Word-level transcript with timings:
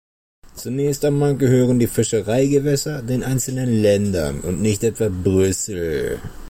Zunächst 0.55 1.05
einmal 1.05 1.37
gehören 1.37 1.77
die 1.77 1.85
Fischereigewässer 1.85 3.03
den 3.03 3.21
einzelnen 3.21 3.71
Ländern 3.83 4.39
und 4.39 4.59
nicht 4.59 4.81
etwa 4.83 5.09
Brüssel. 5.09 6.17